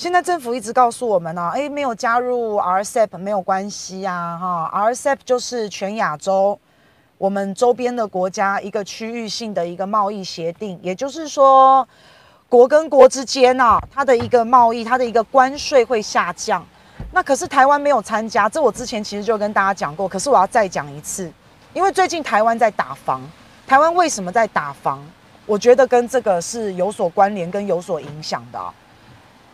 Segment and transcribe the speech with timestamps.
[0.00, 6.58] 现在政府一直告诉我们呢、啊，诶，没有加入 RCEP 没有关系呀，哈，RCEP 就是全亚洲
[7.18, 11.86] 我们周边的国家一个区域性的一个贸易协定，也就是说，
[12.48, 16.66] 国跟国之间呢、啊，它的一个贸易，它的一个关税会下降。
[17.12, 21.30] 那可是台湾没有参加，这我之前其实就跟大家讲过，可是我要再讲一次，
[21.74, 23.20] 因为最近台湾在打房，
[23.66, 25.06] 台湾为什么在打房？
[25.44, 28.58] 我觉得跟这个是有所关联跟有所影响的、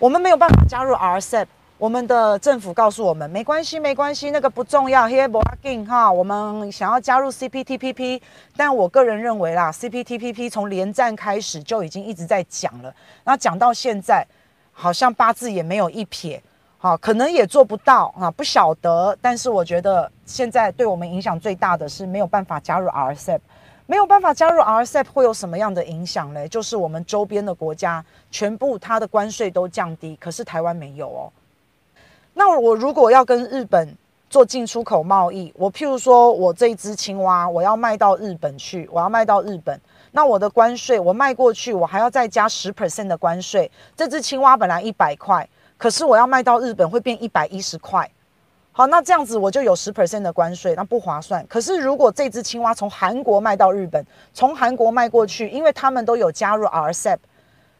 [0.00, 1.46] 我们没有办法加入 RCEP，
[1.78, 5.06] 我们的政府告诉我们没关系，没关系，那个不重要。
[5.06, 8.20] Here we are 哈，我们想要加入 CPTPP，
[8.56, 14.26] 但我个人认为啦，CPTPP 从连战开始就已经一直在讲了，那讲到现在，
[14.72, 16.42] 好像八字也没有一撇，
[16.76, 19.16] 好，可能也做不到啊，不晓得。
[19.22, 23.38] 但是我觉得现在对我们影响最大的是没有办法加入 RCEP。
[23.86, 26.48] 没有办法加入 RCEP 会有什么样的影响呢？
[26.48, 31.32] 就是我们周边的国家全部它的关税都降低，可是台湾没有哦。
[32.32, 33.94] 那我如果要跟日本
[34.30, 39.78] 做进出口贸易，我譬如说我这一只青蛙，我要卖到日本去，我要卖到日本，
[40.12, 43.70] 那我的关税我卖过去，我还要再加十 percent 的关税。
[43.94, 45.46] 这只青蛙本来一百块，
[45.76, 48.10] 可是我要卖到日本会变一百一十块。
[48.76, 51.46] 好，那这样子我就有十 percent 的关税，那不划算。
[51.46, 57.18] 可是如果这只青蛙从韩国卖到日本，从韩国卖过去，因为他们都有加入 RCEP，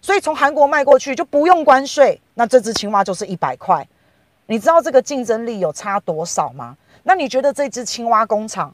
[0.00, 3.84] 所以从韩国卖过去就不用关税，那这只青蛙就是一百块。
[4.46, 6.76] 你知道这个竞争力有差多少吗？
[7.02, 8.72] 那你觉得这只青蛙工厂，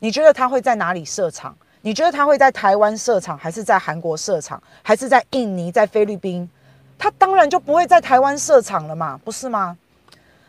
[0.00, 1.56] 你觉得它会在哪里设厂？
[1.82, 6.50] 你觉得它会在台湾设厂，还是在韩国设厂，还是在印尼、在菲律宾？
[6.98, 9.78] 它当然就不会在台湾设厂了嘛，不是吗？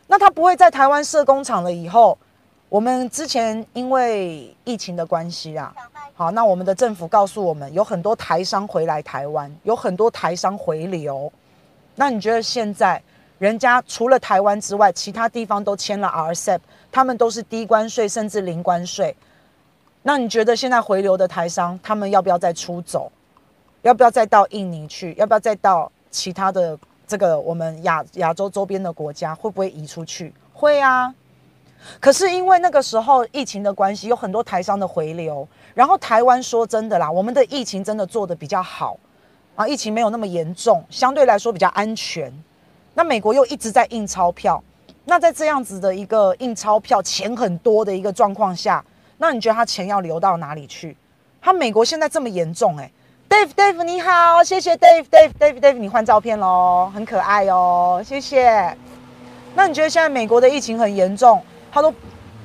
[0.08, 2.18] 那他不会在台湾设工厂了以后，
[2.70, 5.74] 我们之前因为疫情的关系啊，
[6.14, 11.32] 好，那我们的政府告诉我们，有很多台商回来台湾，有很多台商回流。
[11.96, 13.02] 那你觉得现在
[13.40, 16.60] 人家除了台湾之外，其他地方都签了 RCEP，
[16.92, 19.16] 他们都是低关税甚至零关税。
[20.04, 23.12] 那你觉得现在回流的台商，他们要不要再出走？
[23.82, 25.16] 要不要再到印尼去？
[25.18, 26.78] 要不要再到其他的？
[27.08, 30.34] 这个我们亚亚洲周边的国家会不会移出去？
[30.54, 31.14] 会啊，
[32.00, 35.48] 可是因为那个时候疫情的关系，有很多台商的回流。
[35.74, 38.98] 然后台湾说真的啦，我们的疫情真的做得比较好
[39.56, 42.32] 啊，疫情没有那么严重，相对来说比较安全。
[42.94, 44.64] 那美国又一直在印钞票，
[45.04, 48.84] 那在这样子的一个印钞票钱很多的一个状况下，
[49.18, 50.96] 那你觉得他钱要流到哪里去？
[51.42, 52.92] 他美国现在这么严重，欸，诶。
[53.28, 58.76] Dave，Dave，你好，谢谢 Dave，Dave，Dave，Dave，你换照片喽，很可爱哦，谢谢。
[59.56, 61.42] 那你觉得现在美国的疫情很严重，
[61.72, 61.94] 他都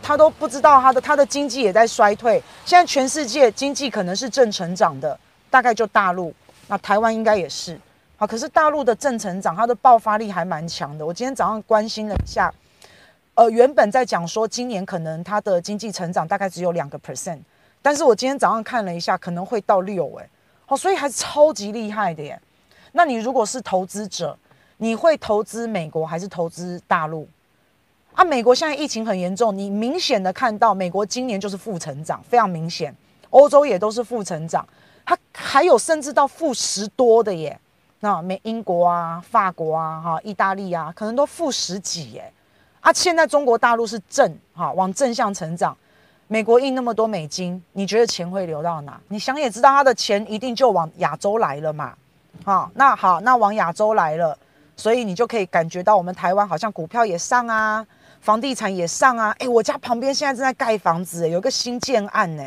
[0.02, 2.42] 他都不知道他的他的经济也在衰退。
[2.64, 5.18] 现在全世界经济可能是正成长的，
[5.50, 6.34] 大概就大陆，
[6.66, 7.78] 那台湾应该也是。
[8.16, 11.04] 好，可是大陆的正成长，它的爆发力还蛮强的。
[11.04, 12.52] 我今天早上关心了一下，
[13.34, 17.40] 呃，原本在讲说今年可能它的经济成长大概只有两个 percent，
[17.80, 20.28] 但是我今天早上看了一下，可能会到六哎。
[20.70, 22.40] 哦，所以还是超级厉害的耶。
[22.92, 24.38] 那你如果是投资者，
[24.76, 27.28] 你会投资美国还是投资大陆？
[28.14, 32.94] 啊，美国现在疫情很严重，你明显的看到美国今年就是负成长，非常明显。
[33.30, 34.64] 欧洲也都是负成长，
[35.04, 37.58] 它还有甚至到负十多的耶。
[37.98, 42.32] 那美英国啊、法国啊、哈、意大利啊，可能都负十几耶。
[42.80, 45.76] 啊，现在中国大陆是正哈，往正向成长。
[46.32, 49.00] 美国印那么多美金，你觉得钱会流到哪？
[49.08, 51.92] 你想也知道，他的钱一定就往亚洲来了嘛。
[52.44, 54.38] 好，那好，那往亚洲来了，
[54.76, 57.84] 所以你就可以感觉到我们台湾好像股票也上啊，
[58.20, 59.34] 房地产也上啊。
[59.40, 62.44] 诶，我家旁边现在正在盖房子，有个新建案呢。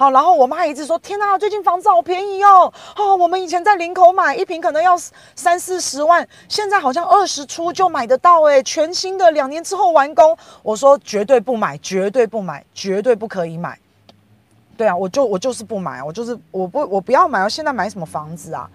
[0.00, 2.72] 好，然后我妈一直说：“天哪，最近房子好便宜哦！
[2.96, 4.96] 哦，我们以前在林口买一平可能要
[5.36, 10.34] 三四十万，现在好像二十出就买得到诶，全新的，两年之后完工。”
[10.64, 13.78] 我说：“绝对不买，绝对不买，绝对不可以买。”
[14.74, 17.46] 对啊，我就我就是不买，我就是我不我不要买。
[17.46, 18.70] 现在买什么房子啊？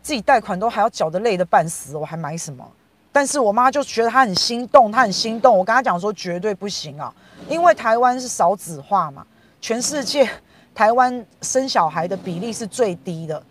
[0.00, 2.66] 自己贷款都还要缴得累得半死，我还买什么？
[3.12, 5.54] 但是我妈就觉得她很心动，她很心动。
[5.54, 7.12] 我跟她讲说：“绝对不行啊，
[7.46, 9.22] 因为台湾是少子化嘛。”
[9.60, 10.28] 全世界，
[10.74, 13.42] 台湾生小孩的比例是最低的。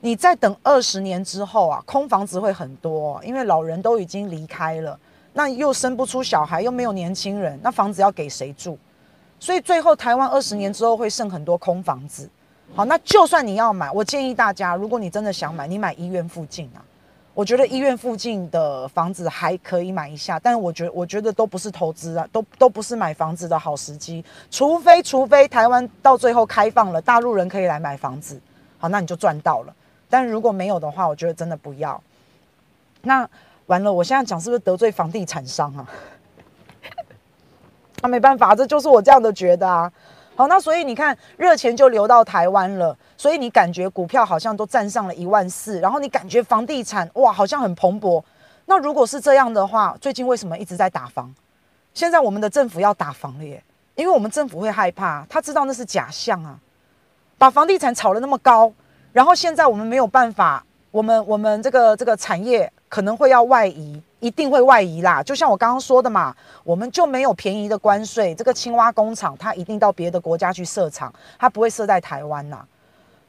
[0.00, 4.98] 你再等二十年之后啊，空房子会很多，因为老人都已经离开了，
[5.32, 8.76] 那又生不出小孩，又没有年轻人，那房子要给谁住？
[9.40, 12.28] 所以最后台湾二十年之后会剩很多空房子。
[12.74, 16.84] 好，那就算你要买，我建议大家，如果你真的想买，你买医院附近啊。
[17.38, 28.40] 我觉得医院附近的房子还可以买一下，但是我觉得我觉得都不是投资啊，都都不是买房子的好时机，除非除非台湾到最后开放了，大陆人可以来买房子，
[28.76, 29.74] 好，那你就赚到了。
[30.10, 32.02] 但如果没有的话，我觉得真的不要。
[33.02, 33.30] 那
[33.66, 35.88] 完了，我现在讲是不是得罪房地产商啊？
[38.02, 39.92] 那、 没办法，这就是我这样的觉得啊。
[40.38, 48.22] 好，那所以你看，热钱就流到台湾了，所以你感觉股票好像都站上了一万四，然后你感觉房地产哇好像很蓬勃。
[48.66, 51.34] 那如果是这样的话，最近为什么一直在打房？
[51.92, 53.60] 现在我们的政府要打房了耶，
[53.96, 56.56] 因为我们政府会害怕，他知道那是假象啊，
[57.36, 58.72] 把房地产炒得那么高，
[59.12, 64.00] 然后现在我们没有办法，我们我们这个这个产业可能会要外移。
[64.20, 66.34] 一定会外移啦，就像我刚刚说的嘛，
[66.64, 72.64] 我们就没有便宜的关税，这个青蛙工厂它一定到别的国家去设厂，它不会设在台湾呐。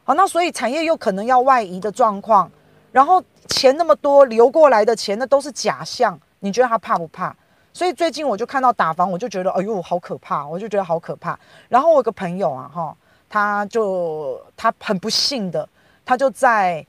[0.03, 2.51] 好，那所以产业又可能要外移的状况，
[2.91, 7.35] 然后钱那么多流过来的钱，那都是假象，你觉得他怕不怕？
[7.71, 11.37] 所以最近我就看到打房，我就觉得哎呦好可怕，我就觉得好可怕。
[11.67, 12.97] 然后我有个朋友啊哈，
[13.29, 15.69] 他就他很不幸的，
[16.03, 16.83] 他就在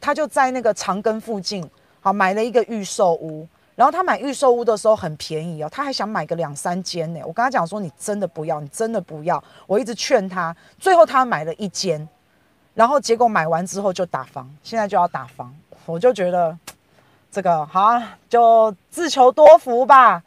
[0.00, 1.64] 他就在那个长庚附近。
[2.06, 3.44] 好，买了一个预售屋，
[3.74, 7.18] 然后他买预售屋的时候很便宜哦，他还想买个两三间呢。
[7.24, 9.42] 我跟他讲说，你真的不要，你真的不要。
[9.66, 12.08] 我一直劝他，最后他买了一间，
[12.74, 15.52] 然后结果买完之后就打房，现在就要打房，
[15.84, 16.56] 我就觉得
[17.28, 20.22] 这个好，就自求多福吧。